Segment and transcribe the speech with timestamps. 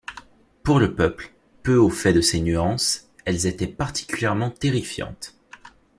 [0.63, 1.31] Pour le peuple,
[1.61, 5.35] peu au fait de ces nuances, elles étaient particulièrement terrifiantes.